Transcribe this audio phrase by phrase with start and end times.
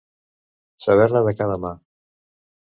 [0.85, 1.75] Saber-ne de cada mà.